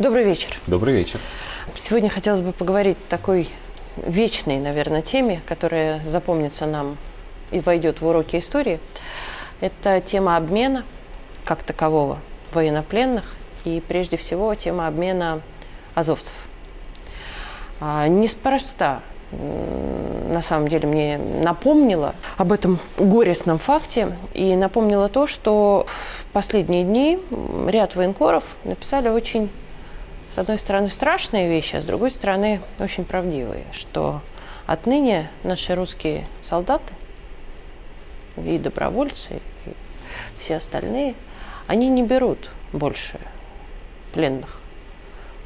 [0.00, 0.56] Добрый вечер.
[0.66, 1.20] Добрый вечер.
[1.74, 3.50] Сегодня хотелось бы поговорить о такой
[3.98, 6.96] вечной, наверное, теме, которая запомнится нам
[7.50, 8.80] и войдет в уроки истории.
[9.60, 10.86] Это тема обмена
[11.44, 12.18] как такового
[12.54, 13.24] военнопленных
[13.66, 15.42] и прежде всего тема обмена
[15.94, 16.34] азовцев.
[17.78, 25.84] А, неспроста на самом деле мне напомнила об этом горестном факте и напомнила то, что
[25.86, 27.18] в последние дни
[27.68, 29.50] ряд военкоров написали очень,
[30.32, 34.20] с одной стороны, страшные вещи, а с другой стороны, очень правдивые, что
[34.66, 36.92] отныне наши русские солдаты
[38.36, 39.70] и добровольцы, и
[40.38, 41.14] все остальные,
[41.66, 43.18] они не берут больше
[44.12, 44.59] пленных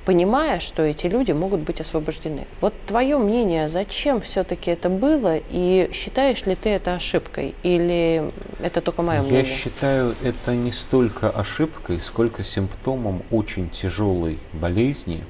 [0.04, 2.46] понимая, что эти люди могут быть освобождены.
[2.60, 8.30] Вот твое мнение, зачем все-таки это было, и считаешь ли ты это ошибкой, или
[8.60, 9.41] это только мое мнение?
[9.41, 15.24] Я считаю это не столько ошибкой, сколько симптомом очень тяжелой болезни,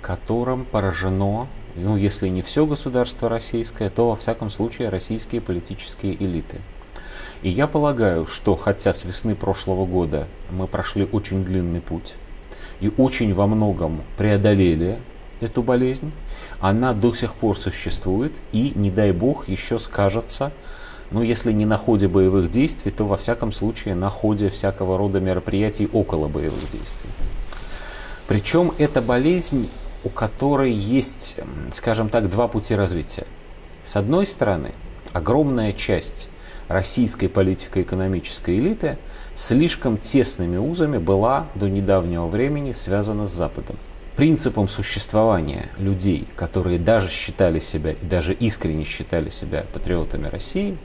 [0.00, 6.58] которым поражено, ну, если не все государство российское, то, во всяком случае, российские политические элиты.
[7.42, 12.14] И я полагаю, что хотя с весны прошлого года мы прошли очень длинный путь,
[12.80, 14.98] и очень во многом преодолели
[15.40, 16.12] эту болезнь,
[16.60, 20.52] она до сих пор существует и, не дай бог, еще скажется,
[21.10, 25.18] ну, если не на ходе боевых действий, то во всяком случае на ходе всякого рода
[25.18, 27.10] мероприятий около боевых действий.
[28.28, 29.70] Причем эта болезнь,
[30.04, 31.40] у которой есть,
[31.72, 33.26] скажем так, два пути развития.
[33.82, 34.72] С одной стороны,
[35.12, 36.28] огромная часть
[36.70, 38.96] российской политико-экономической элиты
[39.34, 43.76] слишком тесными узами была до недавнего времени связана с Западом.
[44.16, 50.76] Принципом существования людей, которые даже считали себя и даже искренне считали себя патриотами России,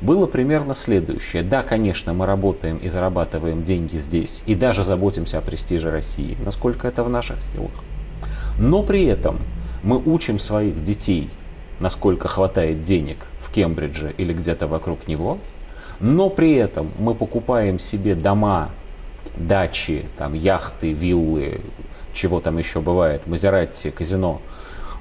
[0.00, 1.42] было примерно следующее.
[1.42, 6.88] Да, конечно, мы работаем и зарабатываем деньги здесь, и даже заботимся о престиже России, насколько
[6.88, 7.84] это в наших силах.
[8.58, 9.40] Но при этом
[9.82, 11.30] мы учим своих детей,
[11.80, 15.38] насколько хватает денег в Кембридже или где-то вокруг него–
[16.00, 18.70] но при этом мы покупаем себе дома,
[19.36, 21.60] дачи, там, яхты, виллы,
[22.12, 24.40] чего там еще бывает, Мазератти, казино,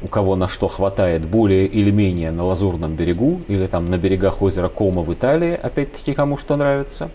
[0.02, 4.42] у кого на что хватает более или менее на Лазурном берегу или там на берегах
[4.42, 7.10] озера Кома в Италии, опять-таки кому что нравится.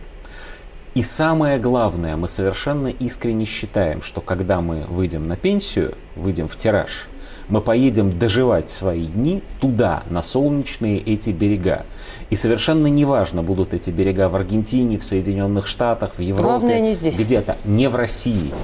[0.95, 6.57] И самое главное, мы совершенно искренне считаем, что когда мы выйдем на пенсию, выйдем в
[6.57, 7.07] тираж,
[7.51, 11.85] мы поедем доживать свои дни туда, на солнечные эти берега.
[12.31, 16.93] И совершенно неважно, будут эти берега в Аргентине, в Соединенных Штатах, в Европе, Главное, не
[16.93, 17.19] здесь.
[17.19, 18.55] где-то, не в России.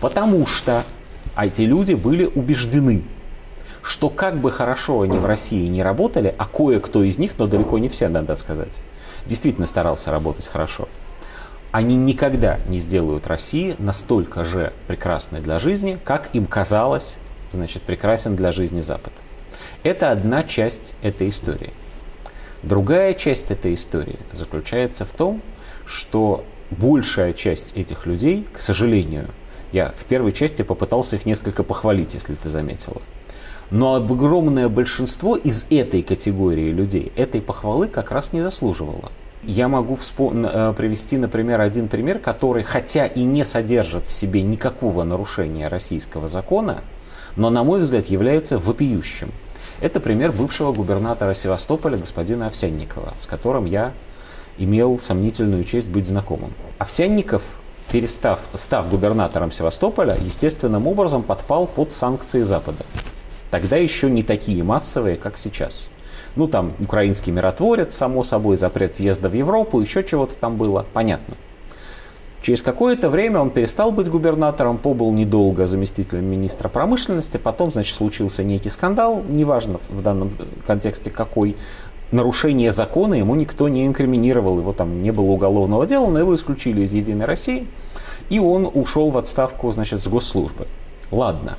[0.00, 0.84] Потому что
[1.36, 3.02] эти люди были убеждены,
[3.82, 7.78] что как бы хорошо они в России не работали, а кое-кто из них, но далеко
[7.78, 8.80] не все, надо сказать,
[9.26, 10.88] действительно старался работать хорошо,
[11.72, 17.18] они никогда не сделают России настолько же прекрасной для жизни, как им казалось,
[17.50, 19.12] значит, прекрасен для жизни Запад.
[19.82, 21.72] Это одна часть этой истории.
[22.62, 25.42] Другая часть этой истории заключается в том,
[25.84, 29.28] что большая часть этих людей, к сожалению,
[29.72, 33.02] я в первой части попытался их несколько похвалить, если ты заметила.
[33.70, 39.10] Но огромное большинство из этой категории людей этой похвалы как раз не заслуживало.
[39.42, 44.42] Я могу вспом- э, привести, например, один пример, который, хотя и не содержит в себе
[44.42, 46.82] никакого нарушения российского закона,
[47.36, 49.30] но, на мой взгляд, является вопиющим.
[49.80, 53.92] Это пример бывшего губернатора Севастополя господина Овсянникова, с которым я
[54.56, 56.52] имел сомнительную честь быть знакомым.
[56.78, 57.42] Овсянников,
[57.90, 62.84] перестав, став губернатором Севастополя, естественным образом подпал под санкции Запада.
[63.50, 65.90] Тогда еще не такие массовые, как сейчас.
[66.36, 71.34] Ну, там, украинский миротворец, само собой, запрет въезда в Европу, еще чего-то там было, понятно.
[72.44, 78.44] Через какое-то время он перестал быть губернатором, побыл недолго заместителем министра промышленности, потом, значит, случился
[78.44, 80.30] некий скандал, неважно в данном
[80.66, 81.56] контексте какой,
[82.12, 86.82] нарушение закона ему никто не инкриминировал, его там не было уголовного дела, но его исключили
[86.82, 87.66] из «Единой России»,
[88.28, 90.66] и он ушел в отставку, значит, с госслужбы.
[91.10, 91.56] Ладно.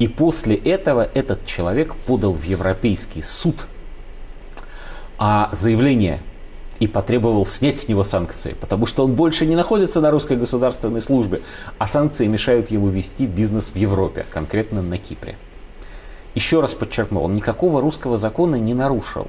[0.00, 3.68] И после этого этот человек подал в Европейский суд
[5.22, 6.20] а заявление
[6.80, 11.02] и потребовал снять с него санкции, потому что он больше не находится на русской государственной
[11.02, 11.42] службе,
[11.78, 15.36] а санкции мешают ему вести бизнес в Европе, конкретно на Кипре.
[16.34, 19.28] Еще раз подчеркну, он никакого русского закона не нарушил.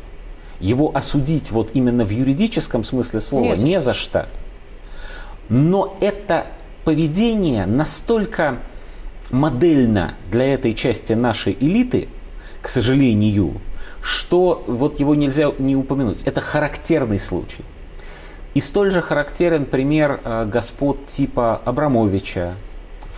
[0.61, 4.29] Его осудить вот именно в юридическом смысле слова не, не за что.
[5.49, 6.45] Но это
[6.85, 8.59] поведение настолько
[9.31, 12.07] модельно для этой части нашей элиты,
[12.61, 13.59] к сожалению,
[14.01, 16.23] что вот его нельзя не упомянуть.
[16.23, 17.63] Это характерный случай.
[18.53, 22.55] И столь же характерен пример э, господ типа Абрамовича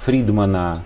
[0.03, 0.83] Фридмана,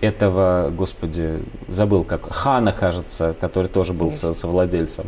[0.00, 5.06] этого, господи, забыл как, Хана, кажется, который тоже был со, совладельцем,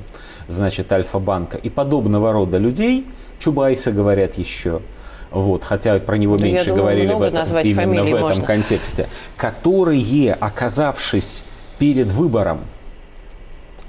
[0.48, 3.06] значит, Альфа-банка, и подобного рода людей,
[3.38, 4.82] Чубайса говорят еще,
[5.30, 8.44] вот, хотя про него да меньше думаю, говорили в этом, именно в этом можно.
[8.44, 11.42] контексте, которые, оказавшись
[11.78, 12.60] перед выбором,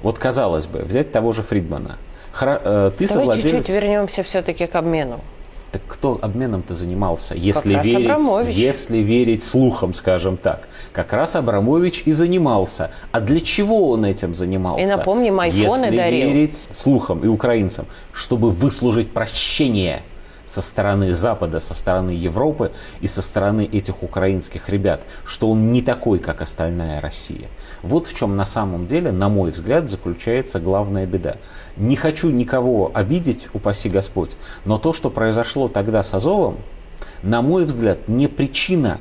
[0.04, 1.96] вот казалось бы, взять того же Фридмана,
[2.30, 3.50] Хра, э, ты Давай совладелец...
[3.50, 5.20] чуть-чуть вернемся все-таки к обмену.
[5.72, 10.68] Так кто обменом-то занимался, если верить, если верить слухам, скажем так?
[10.92, 12.90] Как раз Абрамович и занимался.
[13.10, 14.84] А для чего он этим занимался?
[14.84, 16.28] И напомним, айфоны если дарил.
[16.28, 20.02] верить слухам и украинцам, чтобы выслужить прощение
[20.44, 25.82] со стороны Запада, со стороны Европы и со стороны этих украинских ребят, что он не
[25.82, 27.48] такой, как остальная Россия.
[27.82, 31.36] Вот в чем на самом деле, на мой взгляд, заключается главная беда.
[31.76, 36.58] Не хочу никого обидеть, упаси Господь, но то, что произошло тогда с Азовом,
[37.22, 39.00] на мой взгляд, не причина,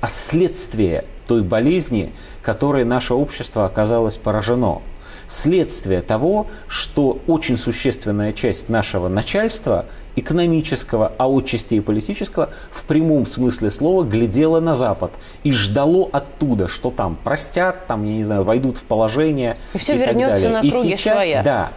[0.00, 2.12] а следствие той болезни,
[2.42, 4.82] которой наше общество оказалось поражено
[5.26, 13.26] следствие того, что очень существенная часть нашего начальства, экономического, а отчасти и политического, в прямом
[13.26, 15.12] смысле слова глядела на Запад
[15.42, 19.56] и ждало оттуда, что там простят, там, я не знаю, войдут в положение.
[19.74, 21.42] И все и вернется на круги и сейчас, своя.
[21.42, 21.72] Да,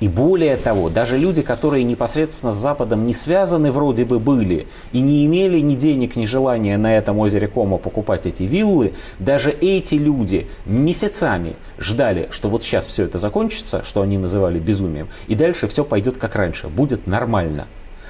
[0.00, 5.00] и более того, даже люди, которые непосредственно с Западом не связаны вроде бы были и
[5.00, 9.94] не имели ни денег, ни желания на этом озере Кома покупать эти виллы, даже эти
[9.94, 15.68] люди месяцами ждали, что вот сейчас все это закончится, что они называли безумием, и дальше
[15.68, 17.66] все пойдет как раньше, будет нормально.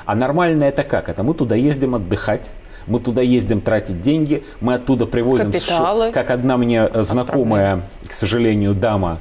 [0.06, 1.08] А нормально это как?
[1.08, 2.50] Это мы туда ездим отдыхать,
[2.86, 6.12] мы туда ездим тратить деньги, мы оттуда привозим, Капиталы.
[6.12, 9.18] как одна мне знакомая, к сожалению, дама,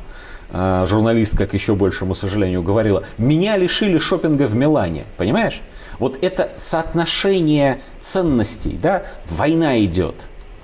[0.53, 5.61] журналистка, к еще большему сожалению, говорила, меня лишили шопинга в Милане, понимаешь?
[5.99, 10.15] Вот это соотношение ценностей, да, война идет,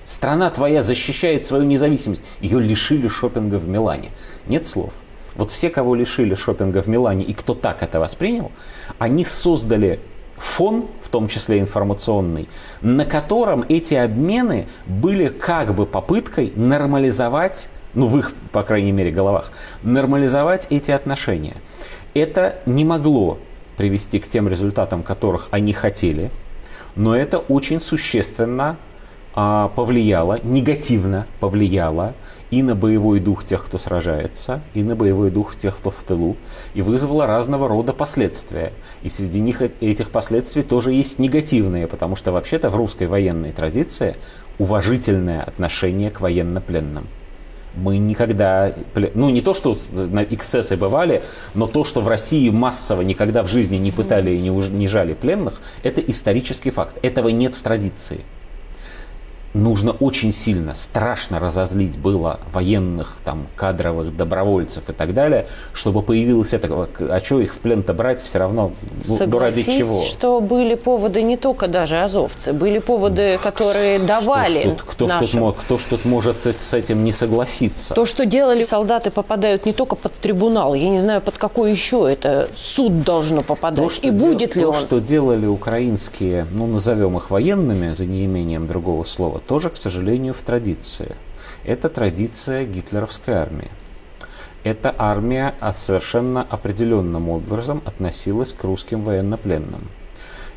[0.03, 4.11] страна твоя защищает свою независимость, ее лишили шопинга в Милане.
[4.47, 4.93] Нет слов.
[5.35, 8.51] Вот все, кого лишили шопинга в Милане и кто так это воспринял,
[8.97, 9.99] они создали
[10.37, 12.49] фон, в том числе информационный,
[12.81, 19.11] на котором эти обмены были как бы попыткой нормализовать ну в их, по крайней мере,
[19.11, 19.51] головах,
[19.83, 21.55] нормализовать эти отношения.
[22.13, 23.37] Это не могло
[23.77, 26.31] привести к тем результатам, которых они хотели,
[26.95, 28.77] но это очень существенно
[29.33, 32.13] а, повлияло, негативно повлияло
[32.51, 36.35] и на боевой дух тех, кто сражается, и на боевой дух тех, кто в тылу,
[36.73, 38.73] и вызвало разного рода последствия.
[39.03, 44.15] И среди них этих последствий тоже есть негативные, потому что вообще-то в русской военной традиции
[44.57, 47.07] уважительное отношение к военнопленным
[47.75, 48.73] мы никогда,
[49.13, 51.23] ну не то, что эксцессы бывали,
[51.53, 55.13] но то, что в России массово никогда в жизни не пытали и не, не жали
[55.13, 56.97] пленных, это исторический факт.
[57.01, 58.21] Этого нет в традиции
[59.53, 66.53] нужно очень сильно, страшно разозлить было военных, там, кадровых, добровольцев и так далее, чтобы появилось
[66.53, 68.71] это, а что их в плен-то брать все равно,
[69.03, 70.01] Согласись, ну, ради чего?
[70.03, 75.27] что были поводы не только даже азовцы, были поводы, которые давали что, что, кто, нашим.
[75.27, 77.93] Что, кто что может с этим не согласиться?
[77.93, 82.11] То, что делали солдаты, попадают не только под трибунал, я не знаю, под какой еще
[82.11, 84.73] это суд должно попадать, то, что и дел, будет ли то, он?
[84.73, 90.33] То, что делали украинские, ну, назовем их военными, за неимением другого слова, тоже, к сожалению,
[90.33, 91.15] в традиции.
[91.63, 93.69] Это традиция гитлеровской армии.
[94.63, 99.87] Эта армия совершенно определенным образом относилась к русским военнопленным.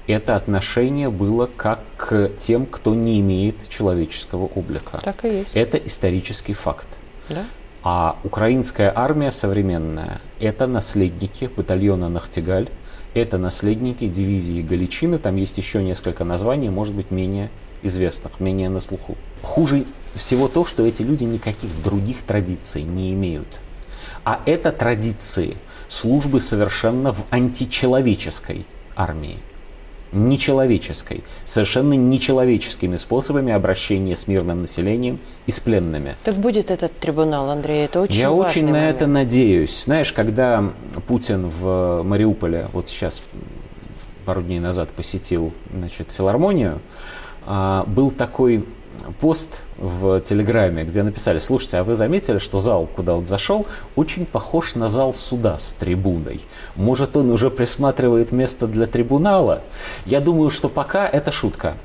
[0.08, 4.98] Это отношение было как к тем, кто не имеет человеческого облика.
[5.02, 5.56] Так и есть.
[5.56, 6.88] Это исторический факт.
[7.28, 7.44] Да?
[7.84, 12.68] А украинская армия современная– это наследники батальона «Нахтигаль»,
[13.14, 17.50] это наследники дивизии Галичины, там есть еще несколько названий, может быть, менее
[17.82, 19.16] известных, менее на слуху.
[19.42, 19.84] Хуже
[20.14, 23.58] всего то, что эти люди никаких других традиций не имеют.
[24.24, 25.56] А это традиции
[25.88, 29.38] службы совершенно в античеловеческой армии.
[30.12, 36.16] Нечеловеческой, совершенно нечеловеческими способами обращения с мирным населением и с пленными.
[36.22, 38.96] Так будет этот трибунал, Андрей, это очень Я очень на момент.
[38.96, 39.84] это надеюсь.
[39.84, 40.72] Знаешь, когда
[41.06, 43.22] Путин в Мариуполе, вот сейчас
[44.26, 46.80] пару дней назад посетил значит, филармонию,
[47.46, 48.64] был такой
[49.20, 54.26] пост в Телеграме, где написали, слушайте, а вы заметили, что зал, куда он зашел, очень
[54.26, 56.40] похож на зал суда с трибуной.
[56.76, 59.62] Может, он уже присматривает место для трибунала?
[60.06, 61.76] Я думаю, что пока это шутка.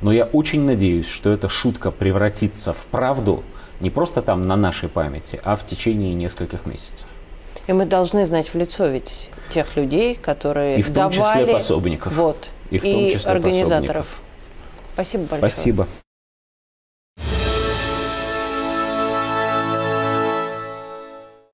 [0.00, 3.42] Но я очень надеюсь, что эта шутка превратится в правду
[3.80, 7.08] не просто там на нашей памяти, а в течение нескольких месяцев.
[7.66, 11.42] И мы должны знать в лицо ведь тех людей, которые и в том давали...
[11.42, 12.12] числе пособников.
[12.14, 12.50] Вот.
[12.70, 14.06] И, в том числе организаторов.
[14.06, 14.22] Пособников.
[14.94, 15.50] Спасибо большое.
[15.50, 15.88] Спасибо.